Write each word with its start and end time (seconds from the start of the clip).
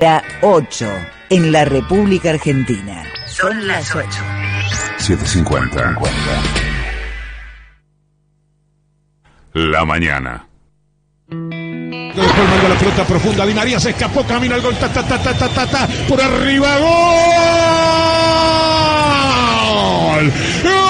La 0.00 0.24
8 0.40 0.86
en 1.28 1.52
la 1.52 1.66
República 1.66 2.30
Argentina. 2.30 3.04
Son 3.26 3.66
las 3.66 3.94
8. 3.94 4.08
750. 4.96 5.98
La 9.52 9.84
mañana. 9.84 10.46
Después 11.28 12.48
manda 12.48 12.68
la 12.70 12.78
pelota 12.78 13.04
profunda. 13.04 13.44
Di 13.44 13.52
María 13.52 13.78
se 13.78 13.90
escapó, 13.90 14.24
camina 14.24 14.54
al 14.54 14.62
gol. 14.62 14.74
Ta, 14.76 14.88
ta, 14.90 15.06
ta, 15.06 15.22
ta, 15.22 15.34
ta, 15.34 15.48
ta, 15.50 15.66
ta, 15.66 15.86
por 16.08 16.18
arriba. 16.18 16.78
¡Gol! 16.78 16.90
Argentino 20.62 20.89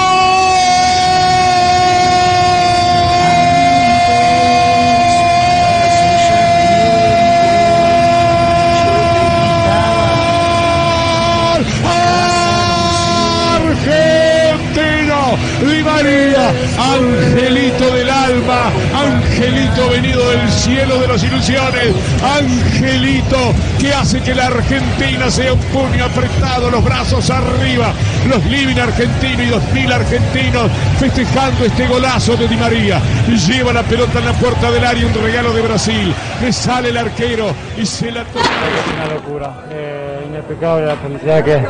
María, 16.03 16.49
angelito 16.79 17.93
del 17.93 18.09
alma, 18.09 18.71
angelito 18.91 19.89
venido 19.89 20.29
del 20.31 20.49
cielo 20.49 20.97
de 20.99 21.07
las 21.07 21.23
ilusiones, 21.23 21.93
angelito 22.23 23.37
que 23.79 23.93
hace 23.93 24.19
que 24.21 24.33
la 24.33 24.47
Argentina 24.47 25.29
sea 25.29 25.53
un 25.53 25.59
puño 25.59 26.05
apretado, 26.05 26.71
los 26.71 26.83
brazos 26.83 27.29
arriba, 27.29 27.93
los 28.27 28.43
living 28.45 28.79
argentinos 28.79 29.41
y 29.41 29.49
dos 29.49 29.63
mil 29.73 29.91
argentinos 29.91 30.71
festejando 30.99 31.65
este 31.65 31.85
golazo 31.87 32.35
de 32.35 32.47
Di 32.47 32.57
María. 32.57 32.99
Lleva 33.47 33.71
la 33.71 33.83
pelota 33.83 34.19
en 34.19 34.25
la 34.25 34.33
puerta 34.33 34.71
del 34.71 34.83
área, 34.83 35.05
un 35.05 35.13
regalo 35.13 35.53
de 35.53 35.61
Brasil. 35.61 36.13
Le 36.41 36.51
sale 36.51 36.89
el 36.89 36.97
arquero 36.97 37.53
y 37.77 37.85
se 37.85 38.11
la 38.11 38.23
toca. 38.23 38.49
Una 38.95 39.13
locura, 39.13 39.53
eh, 39.69 40.25
inexplicable 40.27 40.87
la 40.87 40.95
felicidad 40.95 41.43
que, 41.43 41.61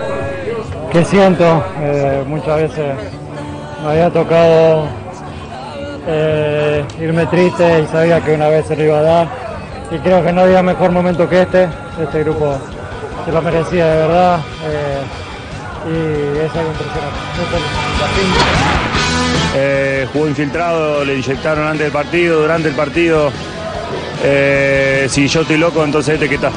que 0.91 1.05
siento. 1.05 1.66
Eh, 1.81 2.23
muchas 2.28 2.61
veces 2.61 2.95
me 3.84 3.92
había 3.92 4.10
tocado 4.10 4.88
eh, 6.08 6.84
irme 7.00 7.26
triste 7.28 7.82
y 7.82 7.88
sabía 7.88 8.22
que 8.22 8.34
una 8.34 8.48
vez 8.50 8.66
se 8.68 8.76
lo 8.76 8.84
iba 8.84 9.00
a 9.00 9.02
dar. 9.02 9.28
Y 9.92 9.98
creo 10.00 10.24
que 10.24 10.32
no 10.32 10.42
había 10.42 10.64
mejor 10.64 10.92
momento 10.92 11.28
que 11.28 11.42
este. 11.42 11.68
Este 12.02 12.24
grupo 12.24 12.58
se 13.26 13.32
lo 13.32 13.42
merecía 13.42 13.88
de 13.88 13.98
verdad. 13.98 14.40
eh, 14.66 15.02
y 15.84 16.38
es 16.40 16.56
algo 16.56 16.72
impresionante. 16.72 17.20
Eh, 19.56 20.08
jugó 20.14 20.28
infiltrado, 20.28 21.04
le 21.04 21.16
inyectaron 21.16 21.66
antes 21.66 21.82
del 21.82 21.92
partido, 21.92 22.42
durante 22.42 22.70
el 22.70 22.76
partido. 22.76 23.32
Eh, 24.24 25.08
si 25.09 25.28
yo 25.28 25.42
estoy 25.42 25.58
loco, 25.58 25.84
entonces 25.84 26.16
este 26.16 26.30
que 26.30 26.36
está. 26.36 26.52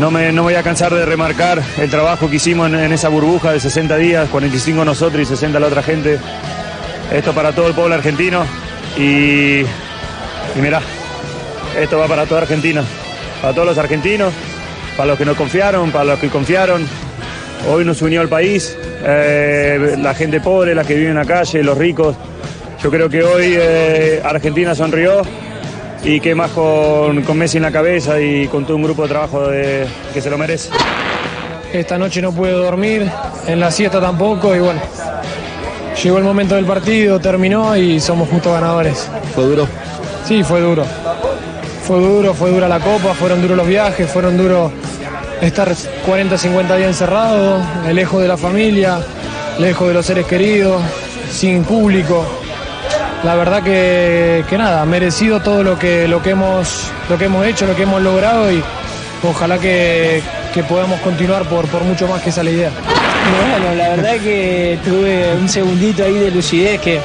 No 0.00 0.10
me, 0.10 0.32
no 0.32 0.44
voy 0.44 0.54
a 0.54 0.62
cansar 0.62 0.94
de 0.94 1.04
remarcar 1.04 1.62
el 1.76 1.90
trabajo 1.90 2.30
que 2.30 2.36
hicimos 2.36 2.72
en, 2.72 2.90
esa 2.90 3.10
burbuja 3.10 3.52
de 3.52 3.60
60 3.60 3.98
días, 3.98 4.30
45 4.30 4.82
nosotros 4.82 5.20
y 5.20 5.26
60 5.26 5.60
la 5.60 5.66
otra 5.66 5.82
gente. 5.82 6.18
Esto 7.12 7.34
para 7.34 7.52
todo 7.52 7.68
el 7.68 7.74
pueblo 7.74 7.96
argentino 7.96 8.46
y, 8.96 9.60
y 9.60 9.66
mirá, 10.62 10.80
esto 11.78 11.98
va 11.98 12.06
para 12.06 12.24
toda 12.24 12.40
Argentina, 12.40 12.82
para 13.42 13.52
todos 13.52 13.68
los 13.68 13.76
argentinos, 13.76 14.32
para 14.96 15.08
los 15.08 15.18
que 15.18 15.26
nos 15.26 15.36
confiaron, 15.36 15.90
para 15.90 16.06
los 16.06 16.18
que 16.18 16.30
confiaron. 16.30 16.86
Hoy 17.68 17.84
nos 17.84 18.00
unió 18.00 18.22
al 18.22 18.28
país, 18.30 18.74
eh, 19.04 19.96
la 19.98 20.14
gente 20.14 20.40
pobre, 20.40 20.74
la 20.74 20.82
que 20.82 20.94
vive 20.94 21.10
en 21.10 21.16
la 21.16 21.26
calle, 21.26 21.62
los 21.62 21.76
ricos. 21.76 22.16
Yo 22.82 22.90
creo 22.90 23.10
que 23.10 23.22
hoy 23.22 23.54
eh, 23.54 24.22
Argentina 24.24 24.74
sonrió 24.74 25.20
y 26.04 26.20
que 26.20 26.34
más 26.34 26.50
con, 26.52 27.22
con 27.22 27.36
Messi 27.38 27.58
en 27.58 27.62
la 27.64 27.70
cabeza 27.72 28.20
y 28.20 28.46
con 28.48 28.64
todo 28.64 28.76
un 28.76 28.82
grupo 28.82 29.02
de 29.02 29.08
trabajo 29.08 29.48
de- 29.48 29.86
que 30.14 30.20
se 30.20 30.30
lo 30.30 30.38
merece. 30.38 30.70
Esta 31.72 31.98
noche 31.98 32.20
no 32.22 32.32
pude 32.32 32.52
dormir, 32.52 33.08
en 33.46 33.60
la 33.60 33.70
siesta 33.70 34.00
tampoco 34.00 34.54
y 34.56 34.58
bueno, 34.58 34.80
llegó 36.02 36.18
el 36.18 36.24
momento 36.24 36.54
del 36.56 36.64
partido, 36.64 37.20
terminó 37.20 37.76
y 37.76 38.00
somos 38.00 38.28
justos 38.28 38.52
ganadores. 38.52 39.08
¿Fue 39.34 39.44
duro? 39.44 39.68
Sí, 40.26 40.42
fue 40.42 40.60
duro. 40.60 40.84
Fue 41.86 41.98
duro, 42.00 42.34
fue 42.34 42.50
dura 42.50 42.68
la 42.68 42.78
copa, 42.80 43.14
fueron 43.14 43.42
duros 43.42 43.56
los 43.56 43.66
viajes, 43.66 44.08
fueron 44.10 44.36
duros 44.36 44.70
estar 45.40 45.72
40, 46.06 46.36
50 46.38 46.76
días 46.76 46.88
encerrados, 46.88 47.62
lejos 47.92 48.20
de 48.22 48.28
la 48.28 48.36
familia, 48.36 48.98
lejos 49.58 49.88
de 49.88 49.94
los 49.94 50.06
seres 50.06 50.26
queridos, 50.26 50.80
sin 51.30 51.64
público. 51.64 52.24
La 53.22 53.34
verdad 53.34 53.62
que, 53.62 54.44
que 54.48 54.56
nada, 54.56 54.84
merecido 54.86 55.40
todo 55.40 55.62
lo 55.62 55.78
que, 55.78 56.08
lo, 56.08 56.22
que 56.22 56.30
hemos, 56.30 56.90
lo 57.10 57.18
que 57.18 57.26
hemos 57.26 57.46
hecho, 57.46 57.66
lo 57.66 57.76
que 57.76 57.82
hemos 57.82 58.00
logrado 58.00 58.50
y 58.50 58.62
ojalá 59.22 59.58
que, 59.58 60.22
que 60.54 60.62
podamos 60.62 61.00
continuar 61.00 61.44
por, 61.44 61.66
por 61.68 61.84
mucho 61.84 62.08
más 62.08 62.22
que 62.22 62.30
esa 62.30 62.40
es 62.40 62.44
la 62.46 62.50
idea. 62.50 62.70
Bueno, 63.46 63.74
la 63.74 63.88
verdad 63.90 64.16
que 64.22 64.78
tuve 64.82 65.34
un 65.34 65.50
segundito 65.50 66.02
ahí 66.02 66.14
de 66.14 66.30
lucidez 66.30 66.80
que, 66.80 66.98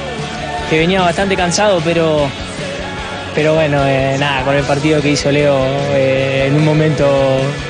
que 0.70 0.80
venía 0.80 1.02
bastante 1.02 1.36
cansado, 1.36 1.82
pero, 1.84 2.30
pero 3.36 3.56
bueno, 3.56 3.86
eh, 3.86 4.16
nada, 4.18 4.44
con 4.44 4.56
el 4.56 4.64
partido 4.64 5.02
que 5.02 5.10
hizo 5.10 5.30
Leo, 5.30 5.60
eh, 5.92 6.46
en 6.48 6.56
un 6.56 6.64
momento 6.64 7.06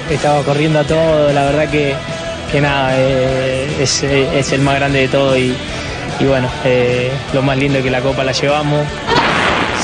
estaba 0.08 0.44
corriendo 0.44 0.80
a 0.80 0.84
todo, 0.84 1.34
la 1.34 1.46
verdad 1.46 1.68
que, 1.68 1.96
que 2.52 2.62
nada, 2.62 2.92
eh, 2.96 3.68
es, 3.80 4.04
es 4.04 4.52
el 4.52 4.62
más 4.62 4.76
grande 4.76 5.00
de 5.00 5.08
todo 5.08 5.36
y, 5.36 5.56
y 6.20 6.26
bueno, 6.26 6.50
eh, 6.64 7.12
lo 7.34 7.42
más 7.42 7.58
lindo 7.58 7.80
es 7.80 7.84
que 7.84 7.92
la 7.92 8.02
copa 8.02 8.24
la 8.24 8.32
llevamos. 8.32 8.86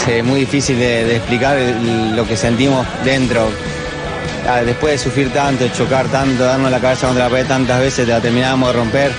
Es 0.08 0.24
muy 0.24 0.42
difícil 0.42 0.80
de, 0.80 1.18
explicar 1.18 1.58
lo 2.16 2.28
que 2.28 2.36
sentimos 2.36 2.86
dentro. 3.04 3.50
Ah, 4.48 4.62
Después 4.64 4.94
de 4.94 4.98
sufrir 4.98 5.32
tanto, 5.32 5.68
chocar 5.70 6.08
tanto, 6.08 6.44
darnos 6.44 6.72
la 6.72 6.80
cabeza 6.80 7.08
contra 7.08 7.26
la 7.26 7.30
pared 7.30 7.46
tantas 7.46 7.80
veces, 7.80 8.08
la 8.08 8.20
terminábamos 8.20 8.70
de 8.70 8.80
romper. 8.80 9.12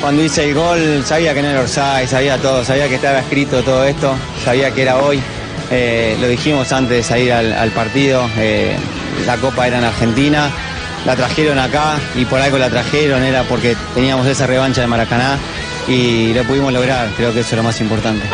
Cuando 0.00 0.22
hice 0.22 0.44
el 0.44 0.54
gol, 0.54 1.02
sabía 1.04 1.34
que 1.34 1.42
no 1.42 1.48
era 1.48 1.60
Orsay, 1.60 2.06
sabía 2.06 2.38
todo, 2.38 2.64
sabía 2.64 2.88
que 2.88 2.96
estaba 2.96 3.18
escrito 3.20 3.62
todo 3.62 3.84
esto, 3.84 4.14
sabía 4.44 4.70
que 4.70 4.82
era 4.82 4.98
hoy. 4.98 5.20
Eh, 5.70 6.16
lo 6.20 6.28
dijimos 6.28 6.70
antes 6.72 6.98
de 6.98 7.02
salir 7.02 7.32
al, 7.32 7.52
al 7.52 7.70
partido, 7.70 8.28
eh, 8.36 8.76
la 9.26 9.36
copa 9.38 9.66
era 9.66 9.78
en 9.78 9.84
Argentina, 9.84 10.50
la 11.06 11.16
trajeron 11.16 11.58
acá 11.58 11.96
y 12.14 12.24
por 12.26 12.40
algo 12.40 12.58
la 12.58 12.70
trajeron, 12.70 13.22
era 13.22 13.42
porque 13.44 13.76
teníamos 13.94 14.26
esa 14.26 14.46
revancha 14.46 14.82
de 14.82 14.86
Maracaná 14.86 15.38
y 15.88 16.32
lo 16.34 16.44
pudimos 16.44 16.72
lograr, 16.72 17.08
creo 17.16 17.32
que 17.32 17.40
eso 17.40 17.50
es 17.50 17.56
lo 17.56 17.62
más 17.62 17.80
importante. 17.80 18.26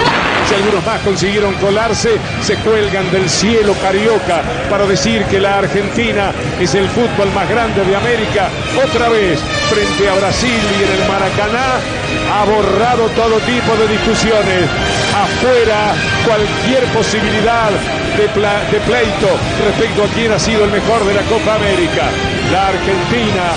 Si 0.49 0.55
algunos 0.57 0.85
más 0.85 1.01
consiguieron 1.03 1.55
colarse, 1.55 2.19
se 2.43 2.57
cuelgan 2.57 3.09
del 3.13 3.31
cielo 3.31 3.73
carioca 3.81 4.43
para 4.69 4.85
decir 4.85 5.25
que 5.27 5.39
la 5.39 5.59
Argentina 5.59 6.33
es 6.59 6.75
el 6.75 6.89
fútbol 6.89 7.31
más 7.33 7.49
grande 7.49 7.85
de 7.85 7.95
América. 7.95 8.49
Otra 8.85 9.09
vez, 9.11 9.39
frente 9.69 10.09
a 10.09 10.15
Brasil 10.15 10.51
y 10.51 10.83
en 10.83 11.03
el 11.03 11.09
Maracaná, 11.09 11.79
ha 12.33 12.45
borrado 12.45 13.09
todo 13.11 13.39
tipo 13.41 13.77
de 13.77 13.87
discusiones. 13.89 14.67
Afuera, 15.15 15.95
cualquier 16.27 16.85
posibilidad 16.93 17.71
de, 18.17 18.29
pleito 18.29 19.31
respecto 19.65 20.05
a 20.05 20.09
quién 20.09 20.33
ha 20.33 20.39
sido 20.39 20.65
el 20.65 20.71
mejor 20.71 21.05
de 21.05 21.15
la 21.15 21.23
Copa 21.23 21.55
América. 21.55 22.11
La 22.51 22.69
Argentina, 22.69 23.55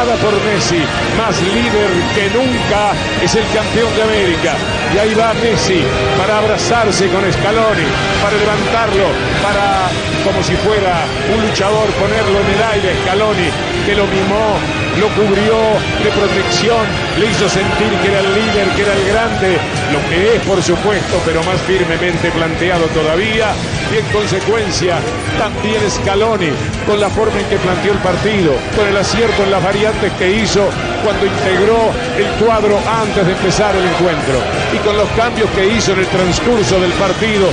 por 0.00 0.32
Messi, 0.44 0.80
más 1.18 1.38
líder 1.42 1.90
que 2.14 2.30
nunca, 2.30 2.92
es 3.22 3.34
el 3.34 3.44
campeón 3.52 3.94
de 3.94 4.02
América. 4.02 4.54
Y 4.94 4.98
ahí 4.98 5.14
va 5.14 5.34
Messi 5.34 5.84
para 6.16 6.38
abrazarse 6.38 7.06
con 7.08 7.20
Scaloni, 7.30 7.84
para 8.22 8.36
levantarlo, 8.36 9.08
para, 9.42 9.90
como 10.24 10.42
si 10.42 10.56
fuera 10.56 11.04
un 11.34 11.46
luchador, 11.46 11.86
ponerlo 12.00 12.40
en 12.40 12.48
el 12.48 12.62
aire. 12.72 12.96
Scaloni, 13.02 13.50
que 13.84 13.94
lo 13.94 14.06
mimó, 14.06 14.56
lo 15.00 15.08
cubrió 15.16 15.56
de 16.04 16.10
protección, 16.12 16.84
le 17.18 17.26
hizo 17.26 17.48
sentir 17.48 17.88
que 18.02 18.08
era 18.08 18.20
el 18.20 18.34
líder, 18.34 18.68
que 18.76 18.82
era 18.82 18.94
el 18.94 19.04
grande, 19.08 19.56
lo 19.92 20.00
que 20.08 20.36
es, 20.36 20.42
por 20.42 20.62
supuesto, 20.62 21.20
pero 21.24 21.42
más 21.44 21.60
firmemente 21.62 22.30
planteado 22.30 22.84
todavía. 22.92 23.52
Y 23.92 23.98
en 23.98 24.06
consecuencia, 24.12 24.98
también 25.38 25.80
Scaloni, 25.90 26.52
con 26.86 27.00
la 27.00 27.08
forma 27.08 27.40
en 27.40 27.46
que 27.46 27.56
planteó 27.56 27.92
el 27.92 27.98
partido, 27.98 28.52
con 28.76 28.86
el 28.86 28.96
acierto 28.96 29.42
en 29.42 29.50
las 29.50 29.64
variantes 29.64 30.12
que 30.18 30.30
hizo 30.30 30.68
cuando 31.02 31.26
integró 31.26 31.90
el 32.16 32.28
cuadro 32.44 32.78
antes 32.86 33.24
de 33.24 33.32
empezar 33.32 33.74
el 33.74 33.84
encuentro 33.84 34.36
y 34.74 34.78
con 34.84 34.96
los 34.96 35.08
cambios 35.16 35.48
que 35.56 35.66
hizo 35.66 35.92
en 35.92 36.00
el 36.00 36.06
transcurso 36.06 36.78
del 36.78 36.92
partido, 36.92 37.48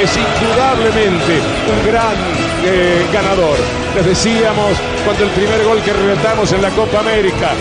es 0.00 0.10
indudablemente 0.16 1.40
un 1.66 1.86
gran 1.90 2.51
eh, 2.64 3.06
ganador. 3.12 3.56
Les 3.94 4.06
decíamos 4.06 4.72
cuando 5.04 5.24
el 5.24 5.30
primer 5.30 5.62
gol 5.64 5.82
que 5.82 5.92
relatamos 5.92 6.52
en 6.52 6.62
la 6.62 6.70
Copa 6.70 7.00
América, 7.00 7.52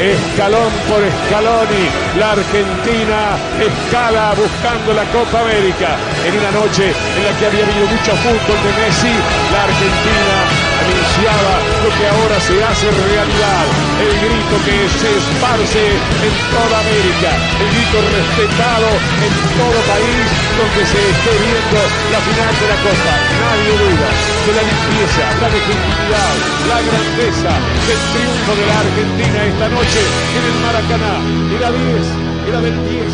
escalón 0.00 0.70
por 0.88 1.02
escaloni, 1.02 1.84
la 2.18 2.32
Argentina 2.32 3.38
escala 3.58 4.34
buscando 4.34 4.92
la 4.92 5.04
Copa 5.10 5.40
América 5.40 5.96
en 6.26 6.38
una 6.38 6.50
noche 6.50 6.92
en 6.92 7.24
la 7.24 7.38
que 7.38 7.46
había 7.46 7.64
habido 7.64 7.86
mucho 7.86 8.12
fútbol 8.16 8.58
de 8.62 8.72
Messi, 8.82 9.14
la 9.52 9.64
Argentina 9.64 10.57
que 11.96 12.06
ahora 12.06 12.38
se 12.40 12.52
hace 12.64 12.86
realidad, 12.90 13.64
el 13.96 14.12
grito 14.20 14.56
que 14.64 14.76
se 14.92 15.08
esparce 15.08 15.82
en 15.88 16.34
toda 16.52 16.84
América, 16.84 17.30
el 17.60 17.68
grito 17.72 17.98
respetado 18.12 18.88
en 19.24 19.32
todo 19.56 19.78
país 19.88 20.26
donde 20.58 20.82
se 20.84 21.00
esté 21.00 21.32
viendo 21.40 21.80
la 22.12 22.20
final 22.20 22.52
de 22.60 22.66
la 22.68 22.78
Copa. 22.84 23.12
Nadie 23.40 23.72
duda 23.72 24.08
de 24.44 24.52
la 24.52 24.64
limpieza, 24.68 25.24
la 25.40 25.48
legitimidad, 25.48 26.34
la 26.68 26.78
grandeza 26.84 27.52
del 27.88 28.00
triunfo 28.12 28.52
de 28.52 28.64
la 28.68 28.76
Argentina 28.84 29.38
esta 29.48 29.68
noche 29.72 30.00
en 30.36 30.44
el 30.44 30.56
Maracaná. 30.60 31.14
Era 31.56 31.68
10, 31.72 32.52
era 32.52 32.60
del 32.60 32.76
10. 32.84 33.12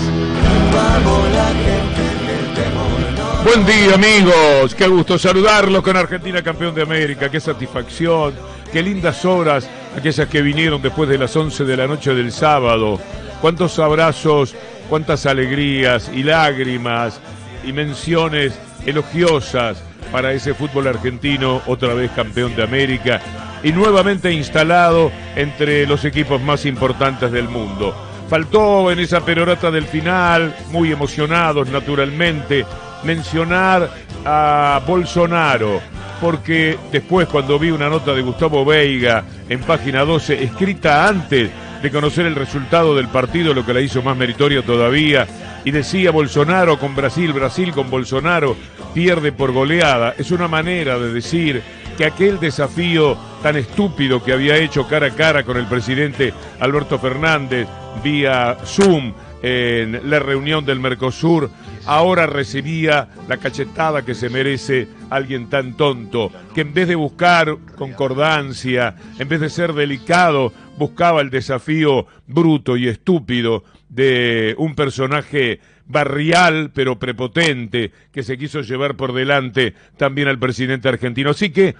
Buen 3.44 3.66
día 3.66 3.94
amigos, 3.94 4.74
qué 4.74 4.88
gusto 4.88 5.18
saludarlos 5.18 5.82
con 5.82 5.98
Argentina 5.98 6.42
campeón 6.42 6.74
de 6.74 6.80
América, 6.80 7.28
qué 7.28 7.38
satisfacción, 7.38 8.32
qué 8.72 8.82
lindas 8.82 9.22
horas 9.26 9.68
aquellas 9.94 10.28
que 10.28 10.40
vinieron 10.40 10.80
después 10.80 11.10
de 11.10 11.18
las 11.18 11.36
11 11.36 11.64
de 11.64 11.76
la 11.76 11.86
noche 11.86 12.14
del 12.14 12.32
sábado, 12.32 12.98
cuántos 13.42 13.78
abrazos, 13.78 14.54
cuántas 14.88 15.26
alegrías 15.26 16.10
y 16.14 16.22
lágrimas 16.22 17.20
y 17.62 17.72
menciones 17.74 18.58
elogiosas 18.86 19.82
para 20.10 20.32
ese 20.32 20.54
fútbol 20.54 20.86
argentino, 20.86 21.60
otra 21.66 21.92
vez 21.92 22.12
campeón 22.12 22.56
de 22.56 22.62
América 22.62 23.20
y 23.62 23.72
nuevamente 23.72 24.32
instalado 24.32 25.12
entre 25.36 25.86
los 25.86 26.06
equipos 26.06 26.40
más 26.40 26.64
importantes 26.64 27.30
del 27.30 27.50
mundo. 27.50 27.94
Faltó 28.30 28.90
en 28.90 29.00
esa 29.00 29.20
perorata 29.20 29.70
del 29.70 29.84
final, 29.84 30.56
muy 30.70 30.90
emocionados 30.90 31.68
naturalmente, 31.68 32.64
mencionar 33.04 33.90
a 34.24 34.80
Bolsonaro, 34.86 35.80
porque 36.20 36.78
después 36.90 37.28
cuando 37.28 37.58
vi 37.58 37.70
una 37.70 37.88
nota 37.88 38.14
de 38.14 38.22
Gustavo 38.22 38.64
Veiga 38.64 39.24
en 39.48 39.60
página 39.60 40.04
12, 40.04 40.42
escrita 40.42 41.06
antes 41.06 41.50
de 41.82 41.90
conocer 41.90 42.24
el 42.26 42.34
resultado 42.34 42.96
del 42.96 43.08
partido, 43.08 43.52
lo 43.52 43.64
que 43.64 43.74
la 43.74 43.80
hizo 43.80 44.02
más 44.02 44.16
meritoria 44.16 44.62
todavía, 44.62 45.26
y 45.64 45.70
decía 45.70 46.10
Bolsonaro 46.10 46.78
con 46.78 46.94
Brasil, 46.94 47.32
Brasil 47.32 47.72
con 47.72 47.90
Bolsonaro, 47.90 48.56
pierde 48.94 49.32
por 49.32 49.52
goleada, 49.52 50.14
es 50.16 50.30
una 50.30 50.48
manera 50.48 50.98
de 50.98 51.12
decir 51.12 51.62
que 51.98 52.06
aquel 52.06 52.40
desafío 52.40 53.16
tan 53.42 53.56
estúpido 53.56 54.22
que 54.22 54.32
había 54.32 54.56
hecho 54.56 54.86
cara 54.86 55.08
a 55.08 55.10
cara 55.10 55.44
con 55.44 55.56
el 55.56 55.66
presidente 55.66 56.32
Alberto 56.60 56.98
Fernández 56.98 57.68
vía 58.02 58.56
Zoom 58.64 59.12
en 59.46 60.08
la 60.08 60.20
reunión 60.20 60.64
del 60.64 60.80
Mercosur, 60.80 61.50
ahora 61.84 62.26
recibía 62.26 63.10
la 63.28 63.36
cachetada 63.36 64.02
que 64.02 64.14
se 64.14 64.30
merece 64.30 64.88
alguien 65.10 65.50
tan 65.50 65.76
tonto, 65.76 66.32
que 66.54 66.62
en 66.62 66.72
vez 66.72 66.88
de 66.88 66.94
buscar 66.94 67.58
concordancia, 67.76 68.96
en 69.18 69.28
vez 69.28 69.40
de 69.40 69.50
ser 69.50 69.74
delicado, 69.74 70.50
buscaba 70.78 71.20
el 71.20 71.28
desafío 71.28 72.06
bruto 72.26 72.78
y 72.78 72.88
estúpido 72.88 73.64
de 73.90 74.54
un 74.56 74.74
personaje 74.74 75.60
barrial 75.84 76.70
pero 76.74 76.98
prepotente 76.98 77.92
que 78.12 78.22
se 78.22 78.38
quiso 78.38 78.62
llevar 78.62 78.96
por 78.96 79.12
delante 79.12 79.74
también 79.98 80.28
al 80.28 80.38
presidente 80.38 80.88
argentino. 80.88 81.28
Así 81.28 81.50
que, 81.50 81.74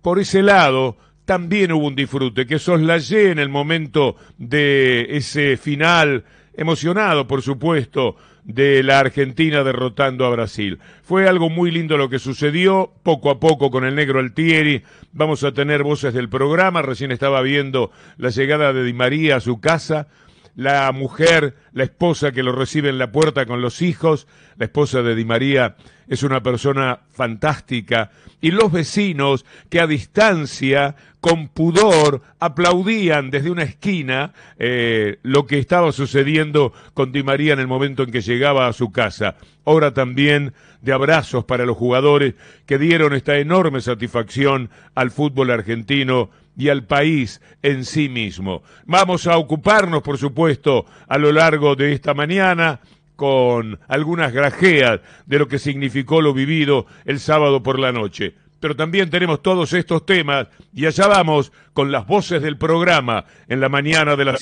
por 0.00 0.18
ese 0.20 0.42
lado, 0.42 0.96
también 1.26 1.72
hubo 1.72 1.86
un 1.86 1.96
disfrute, 1.96 2.46
que 2.46 2.58
soslayé 2.58 3.30
en 3.30 3.38
el 3.38 3.50
momento 3.50 4.16
de 4.38 5.06
ese 5.10 5.58
final 5.58 6.24
emocionado, 6.56 7.26
por 7.26 7.42
supuesto, 7.42 8.16
de 8.44 8.82
la 8.82 8.98
Argentina 8.98 9.64
derrotando 9.64 10.26
a 10.26 10.30
Brasil. 10.30 10.78
Fue 11.02 11.28
algo 11.28 11.50
muy 11.50 11.70
lindo 11.70 11.96
lo 11.96 12.08
que 12.08 12.18
sucedió, 12.18 12.92
poco 13.02 13.30
a 13.30 13.40
poco 13.40 13.70
con 13.70 13.84
el 13.84 13.94
negro 13.94 14.20
Altieri. 14.20 14.82
Vamos 15.12 15.44
a 15.44 15.52
tener 15.52 15.82
voces 15.82 16.14
del 16.14 16.28
programa, 16.28 16.82
recién 16.82 17.10
estaba 17.10 17.40
viendo 17.42 17.90
la 18.16 18.30
llegada 18.30 18.72
de 18.72 18.84
Di 18.84 18.92
María 18.92 19.36
a 19.36 19.40
su 19.40 19.60
casa, 19.60 20.08
la 20.56 20.90
mujer, 20.92 21.56
la 21.72 21.84
esposa 21.84 22.32
que 22.32 22.42
lo 22.42 22.52
recibe 22.52 22.88
en 22.88 22.98
la 22.98 23.10
puerta 23.10 23.46
con 23.46 23.60
los 23.60 23.82
hijos, 23.82 24.26
la 24.56 24.66
esposa 24.66 25.02
de 25.02 25.14
Di 25.14 25.24
María 25.24 25.76
es 26.06 26.22
una 26.22 26.42
persona 26.42 27.00
fantástica, 27.10 28.10
y 28.40 28.50
los 28.50 28.70
vecinos 28.70 29.44
que 29.70 29.80
a 29.80 29.86
distancia, 29.86 30.96
con 31.20 31.48
pudor, 31.48 32.20
aplaudían 32.38 33.30
desde 33.30 33.50
una 33.50 33.62
esquina 33.62 34.34
eh, 34.58 35.18
lo 35.22 35.46
que 35.46 35.58
estaba 35.58 35.92
sucediendo 35.92 36.74
con 36.92 37.10
Di 37.10 37.22
María 37.22 37.54
en 37.54 37.60
el 37.60 37.66
momento 37.66 38.02
en 38.02 38.10
que 38.10 38.20
llegaba 38.20 38.66
a 38.66 38.74
su 38.74 38.92
casa. 38.92 39.36
Hora 39.64 39.94
también 39.94 40.52
de 40.82 40.92
abrazos 40.92 41.44
para 41.44 41.64
los 41.64 41.78
jugadores 41.78 42.34
que 42.66 42.78
dieron 42.78 43.14
esta 43.14 43.38
enorme 43.38 43.80
satisfacción 43.80 44.68
al 44.94 45.10
fútbol 45.10 45.50
argentino 45.50 46.28
y 46.56 46.68
al 46.68 46.84
país 46.84 47.40
en 47.62 47.84
sí 47.84 48.08
mismo. 48.08 48.62
Vamos 48.86 49.26
a 49.26 49.36
ocuparnos, 49.36 50.02
por 50.02 50.18
supuesto, 50.18 50.86
a 51.08 51.18
lo 51.18 51.32
largo 51.32 51.74
de 51.76 51.92
esta 51.92 52.14
mañana 52.14 52.80
con 53.16 53.78
algunas 53.88 54.32
grajeas 54.32 55.00
de 55.26 55.38
lo 55.38 55.48
que 55.48 55.58
significó 55.58 56.20
lo 56.20 56.34
vivido 56.34 56.86
el 57.04 57.20
sábado 57.20 57.62
por 57.62 57.78
la 57.78 57.92
noche. 57.92 58.34
Pero 58.60 58.76
también 58.76 59.10
tenemos 59.10 59.42
todos 59.42 59.72
estos 59.74 60.06
temas 60.06 60.48
y 60.72 60.86
allá 60.86 61.06
vamos 61.06 61.52
con 61.74 61.92
las 61.92 62.06
voces 62.06 62.40
del 62.40 62.56
programa 62.56 63.26
en 63.46 63.60
la 63.60 63.68
mañana 63.68 64.16
de 64.16 64.24
la 64.24 64.38